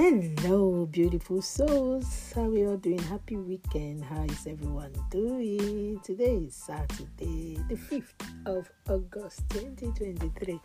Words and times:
Hello, 0.00 0.86
beautiful 0.86 1.42
souls. 1.42 2.32
How 2.34 2.44
are 2.44 2.48
we 2.48 2.66
all 2.66 2.78
doing? 2.78 3.00
Happy 3.00 3.36
weekend. 3.36 4.02
How 4.02 4.22
is 4.22 4.46
everyone 4.46 4.94
doing? 5.10 6.00
Today 6.02 6.36
is 6.36 6.54
Saturday, 6.54 7.58
the 7.68 7.74
5th 7.74 8.14
of 8.46 8.70
August 8.88 9.42
2023. 9.50 10.58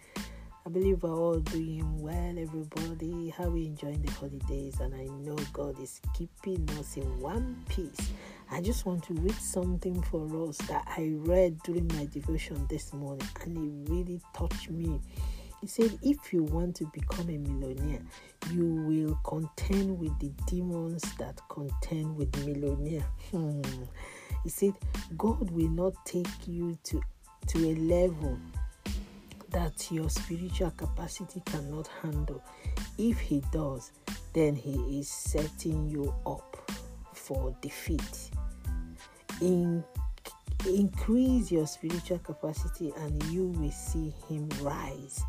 I 0.65 0.69
believe 0.69 1.03
we're 1.03 1.13
all 1.13 1.39
doing 1.41 1.99
well, 1.99 2.39
everybody. 2.39 3.29
How 3.37 3.43
are 3.43 3.49
we 3.49 3.65
enjoying 3.65 4.03
the 4.03 4.11
holidays, 4.13 4.79
and 4.79 4.95
I 4.95 5.03
know 5.21 5.35
God 5.51 5.81
is 5.81 5.99
keeping 6.13 6.69
us 6.79 6.95
in 6.95 7.19
one 7.19 7.61
piece. 7.67 8.13
I 8.49 8.61
just 8.61 8.85
want 8.85 9.03
to 9.03 9.15
read 9.15 9.35
something 9.35 10.01
for 10.03 10.47
us 10.47 10.55
that 10.69 10.87
I 10.87 11.11
read 11.13 11.61
during 11.63 11.89
my 11.89 12.05
devotion 12.05 12.65
this 12.69 12.93
morning, 12.93 13.27
and 13.43 13.57
it 13.57 13.91
really 13.91 14.21
touched 14.33 14.69
me. 14.69 15.01
He 15.65 15.69
said, 15.69 15.97
If 16.03 16.31
you 16.31 16.43
want 16.43 16.75
to 16.75 16.85
become 16.93 17.27
a 17.27 17.39
millionaire, 17.39 18.03
you 18.51 18.67
will 18.67 19.19
contend 19.23 19.97
with 19.97 20.19
the 20.19 20.29
demons 20.45 21.01
that 21.17 21.41
contend 21.49 22.15
with 22.15 22.45
millionaire. 22.45 23.03
Hmm. 23.31 23.63
He 24.43 24.49
said, 24.49 24.73
God 25.17 25.49
will 25.49 25.69
not 25.69 25.93
take 26.05 26.47
you 26.47 26.77
to, 26.83 27.01
to 27.47 27.57
a 27.57 27.73
level 27.77 28.37
that 29.49 29.91
your 29.91 30.07
spiritual 30.07 30.69
capacity 30.69 31.41
cannot 31.47 31.89
handle. 32.03 32.43
If 32.99 33.19
He 33.19 33.41
does, 33.51 33.91
then 34.33 34.55
He 34.55 34.99
is 34.99 35.09
setting 35.09 35.89
you 35.89 36.13
up 36.27 36.71
for 37.11 37.57
defeat. 37.63 38.29
In, 39.41 39.83
increase 40.67 41.51
your 41.51 41.65
spiritual 41.65 42.19
capacity, 42.19 42.93
and 42.97 43.23
you 43.31 43.47
will 43.47 43.71
see 43.71 44.13
Him 44.29 44.47
rise 44.61 45.23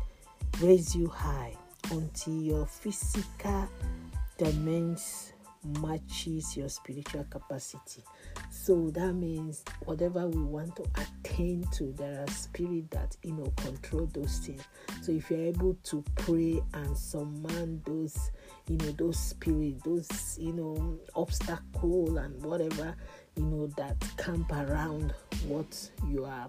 raise 0.61 0.95
you 0.95 1.07
high 1.07 1.53
until 1.91 2.33
your 2.33 2.65
physical 2.65 3.69
dimensions 4.37 5.33
matches 5.81 6.55
your 6.55 6.69
spiritual 6.69 7.25
capacity. 7.29 8.03
So 8.49 8.89
that 8.91 9.13
means 9.13 9.63
whatever 9.85 10.27
we 10.27 10.41
want 10.41 10.75
to 10.77 10.85
attain 10.95 11.65
to, 11.73 11.91
there 11.93 12.23
are 12.23 12.31
spirit 12.31 12.89
that 12.91 13.15
you 13.23 13.33
know 13.33 13.51
control 13.57 14.09
those 14.13 14.37
things. 14.39 14.63
So 15.01 15.11
if 15.11 15.29
you're 15.29 15.39
able 15.39 15.75
to 15.85 16.03
pray 16.15 16.61
and 16.73 16.97
summon 16.97 17.81
those, 17.85 18.31
you 18.67 18.77
know, 18.77 18.91
those 18.91 19.19
spirit, 19.19 19.83
those 19.83 20.37
you 20.39 20.53
know 20.53 20.99
obstacle 21.15 22.17
and 22.17 22.43
whatever 22.43 22.95
you 23.35 23.43
know 23.43 23.67
that 23.77 23.95
camp 24.17 24.51
around 24.51 25.13
what 25.47 25.89
you 26.09 26.25
are 26.25 26.47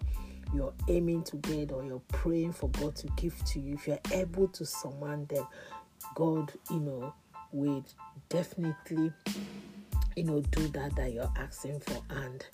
you're 0.54 0.74
aiming 0.88 1.22
to 1.24 1.36
get 1.36 1.72
or 1.72 1.84
you're 1.84 2.02
praying 2.08 2.52
for 2.52 2.68
God 2.70 2.96
to 2.96 3.06
give 3.16 3.42
to 3.46 3.60
you, 3.60 3.74
if 3.74 3.86
you're 3.86 3.98
able 4.12 4.48
to 4.48 4.64
summon 4.64 5.26
them, 5.26 5.46
God, 6.14 6.52
you 6.70 6.80
know, 6.80 7.14
will 7.52 7.84
definitely, 8.28 9.12
you 10.16 10.24
know, 10.24 10.40
do 10.40 10.68
that 10.68 10.96
that 10.96 11.12
you're 11.12 11.32
asking 11.36 11.80
for 11.80 12.02
and 12.10 12.44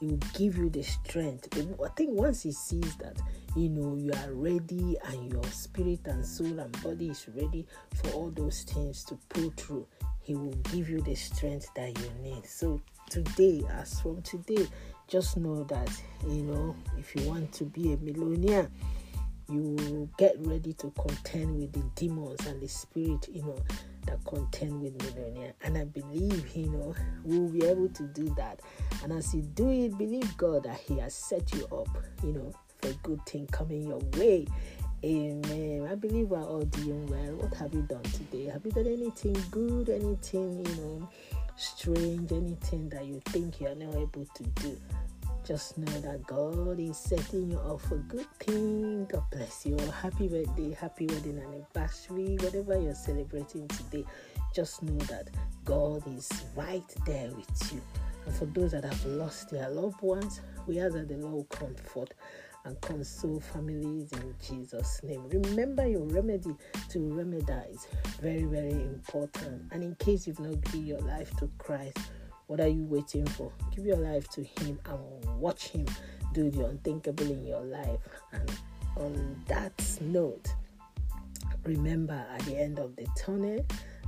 he 0.00 0.06
will 0.08 0.20
give 0.34 0.56
you 0.56 0.68
the 0.68 0.82
strength. 0.82 1.48
I 1.56 1.88
think 1.96 2.10
once 2.10 2.42
he 2.42 2.52
sees 2.52 2.96
that, 2.96 3.20
you 3.54 3.68
know, 3.68 3.94
you 3.94 4.12
are 4.12 4.32
ready 4.32 4.96
and 5.06 5.32
your 5.32 5.44
spirit 5.44 6.00
and 6.06 6.26
soul 6.26 6.58
and 6.58 6.82
body 6.82 7.10
is 7.10 7.26
ready 7.34 7.66
for 7.94 8.10
all 8.10 8.30
those 8.30 8.62
things 8.62 9.04
to 9.04 9.18
pull 9.28 9.52
through, 9.56 9.86
he 10.20 10.34
will 10.34 10.54
give 10.72 10.88
you 10.88 11.00
the 11.02 11.14
strength 11.14 11.70
that 11.74 11.96
you 11.98 12.10
need. 12.22 12.46
So 12.46 12.80
today, 13.12 13.62
as 13.78 14.00
from 14.00 14.22
today, 14.22 14.66
just 15.06 15.36
know 15.36 15.62
that 15.64 15.90
you 16.26 16.42
know 16.42 16.74
if 16.98 17.14
you 17.14 17.28
want 17.28 17.52
to 17.52 17.64
be 17.64 17.92
a 17.92 17.96
millionaire 17.98 18.70
you 19.50 20.08
get 20.16 20.34
ready 20.38 20.72
to 20.72 20.90
contend 20.92 21.54
with 21.58 21.70
the 21.72 21.82
demons 21.94 22.46
and 22.46 22.62
the 22.62 22.68
spirit 22.68 23.28
you 23.30 23.42
know 23.42 23.58
that 24.06 24.24
contend 24.24 24.80
with 24.80 24.94
millionaire 25.02 25.52
and 25.62 25.76
i 25.76 25.84
believe 25.84 26.56
you 26.56 26.70
know 26.70 26.94
we'll 27.24 27.48
be 27.48 27.62
able 27.66 27.90
to 27.90 28.04
do 28.14 28.34
that 28.36 28.60
and 29.02 29.12
as 29.12 29.34
you 29.34 29.42
do 29.42 29.68
it 29.68 29.98
believe 29.98 30.34
god 30.38 30.62
that 30.62 30.78
he 30.78 30.98
has 30.98 31.14
set 31.14 31.52
you 31.52 31.66
up 31.66 31.88
you 32.24 32.32
know 32.32 32.50
for 32.80 32.92
good 33.02 33.20
thing 33.26 33.46
coming 33.48 33.88
your 33.88 34.00
way 34.16 34.46
Amen. 35.04 35.88
I 35.90 35.96
believe 35.96 36.28
we're 36.28 36.40
all 36.44 36.62
doing 36.62 37.08
well. 37.08 37.34
What 37.34 37.54
have 37.54 37.74
you 37.74 37.82
done 37.82 38.02
today? 38.02 38.44
Have 38.46 38.64
you 38.64 38.70
done 38.70 38.86
anything 38.86 39.36
good? 39.50 39.88
Anything, 39.88 40.64
you 40.64 40.76
know, 40.76 41.08
strange? 41.56 42.32
Anything 42.32 42.88
that 42.90 43.06
you 43.06 43.20
think 43.26 43.60
you're 43.60 43.74
not 43.74 43.94
able 43.94 44.26
to 44.34 44.42
do? 44.42 44.76
Just 45.44 45.76
know 45.76 45.92
that 46.02 46.24
God 46.26 46.78
is 46.78 46.96
setting 46.96 47.50
you 47.50 47.58
up 47.58 47.80
for 47.80 47.96
good 47.96 48.30
thing. 48.38 49.06
God 49.06 49.24
bless 49.32 49.66
you. 49.66 49.76
Happy 50.00 50.28
birthday, 50.28 50.72
happy 50.72 51.06
wedding 51.06 51.40
anniversary, 51.40 52.36
whatever 52.40 52.80
you're 52.80 52.94
celebrating 52.94 53.66
today. 53.68 54.04
Just 54.54 54.84
know 54.84 54.98
that 55.06 55.30
God 55.64 56.06
is 56.16 56.30
right 56.54 56.94
there 57.06 57.30
with 57.30 57.72
you. 57.72 57.80
And 58.24 58.34
for 58.34 58.46
those 58.46 58.70
that 58.70 58.84
have 58.84 59.04
lost 59.04 59.50
their 59.50 59.68
loved 59.68 60.00
ones, 60.00 60.40
we 60.66 60.78
ask 60.78 60.94
that 60.94 61.08
the 61.08 61.16
Lord 61.16 61.48
comfort 61.48 62.14
and 62.64 62.80
console 62.80 63.40
families 63.40 64.12
in 64.12 64.34
Jesus' 64.46 65.00
name. 65.02 65.28
Remember 65.28 65.86
your 65.86 66.04
remedy 66.04 66.54
to 66.90 66.98
remedize. 66.98 67.86
Very, 68.20 68.44
very 68.44 68.72
important. 68.72 69.62
And 69.72 69.82
in 69.82 69.94
case 69.96 70.26
you've 70.26 70.40
not 70.40 70.60
given 70.62 70.86
your 70.86 71.00
life 71.00 71.34
to 71.38 71.50
Christ, 71.58 71.98
what 72.46 72.60
are 72.60 72.68
you 72.68 72.84
waiting 72.84 73.26
for? 73.26 73.52
Give 73.74 73.86
your 73.86 73.96
life 73.96 74.28
to 74.30 74.42
Him 74.42 74.78
and 74.86 75.40
watch 75.40 75.68
Him 75.68 75.86
do 76.32 76.50
the 76.50 76.66
unthinkable 76.66 77.30
in 77.30 77.44
your 77.44 77.62
life. 77.62 78.00
And 78.32 78.50
on 78.96 79.42
that 79.48 79.98
note, 80.00 80.48
remember 81.64 82.26
at 82.30 82.40
the 82.42 82.58
end 82.58 82.78
of 82.78 82.96
the 82.96 83.06
tunnel, 83.16 83.64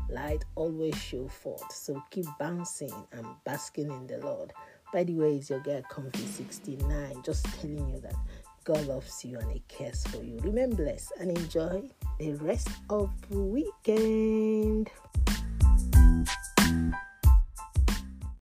light 0.09 0.45
always 0.55 0.97
show 0.97 1.29
forth. 1.29 1.73
So 1.73 2.03
keep 2.11 2.27
bouncing 2.39 2.93
and 3.13 3.27
basking 3.45 3.91
in 3.91 4.07
the 4.07 4.19
Lord. 4.19 4.53
By 4.93 5.05
the 5.05 5.15
way, 5.15 5.37
it's 5.37 5.51
your 5.51 5.61
girl 5.61 5.83
Comfy 5.89 6.25
69, 6.25 7.23
just 7.25 7.45
telling 7.61 7.89
you 7.89 8.01
that 8.01 8.15
God 8.65 8.87
loves 8.87 9.23
you 9.25 9.39
and 9.39 9.53
He 9.53 9.63
cares 9.69 10.07
for 10.07 10.23
you. 10.23 10.39
Remain 10.43 10.71
blessed 10.71 11.13
and 11.21 11.37
enjoy 11.37 11.83
the 12.19 12.33
rest 12.35 12.69
of 12.89 13.11
the 13.29 13.39
weekend. 13.39 14.91